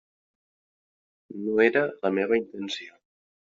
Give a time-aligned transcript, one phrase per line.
[1.43, 3.01] No era la meva intenció.